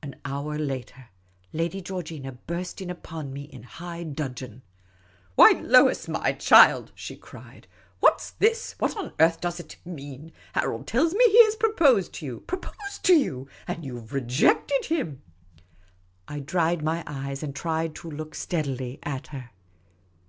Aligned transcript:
An 0.00 0.14
hour 0.24 0.56
later, 0.56 1.08
Lady 1.52 1.80
Georgina 1.82 2.30
burst 2.30 2.80
in 2.80 2.88
upon 2.88 3.32
me 3.32 3.42
in 3.42 3.64
high 3.64 4.04
dudgeon." 4.04 4.62
Why, 5.34 5.60
Lois, 5.60 6.06
my 6.06 6.34
child!" 6.34 6.92
she 6.94 7.16
cried." 7.16 7.66
What 7.98 8.20
's 8.20 8.30
this? 8.38 8.76
What 8.78 8.96
on 8.96 9.12
earth 9.18 9.40
does 9.40 9.58
it 9.58 9.74
mean? 9.84 10.30
Harold 10.52 10.86
tells 10.86 11.14
me 11.14 11.24
he 11.28 11.42
has 11.46 11.56
proposed 11.56 12.12
to 12.12 12.26
you— 12.26 12.40
proposed 12.46 13.02
to 13.06 13.14
you— 13.14 13.48
and 13.66 13.84
you 13.84 13.98
've 13.98 14.12
rejected 14.12 14.84
him!" 14.84 15.20
I 16.28 16.38
dried 16.38 16.82
my 16.84 17.02
eyes 17.04 17.42
and 17.42 17.52
tried 17.52 17.96
to 17.96 18.08
look 18.08 18.36
steadily 18.36 19.00
at 19.02 19.26
her. 19.34 19.50